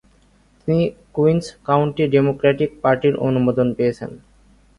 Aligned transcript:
তিনি 0.59 0.83
Queens 1.15 1.45
County 1.67 2.03
Democratic 2.13 2.69
পার্টির 2.83 3.15
অনুমোদন 3.27 3.67
পেয়েছেন। 3.77 4.11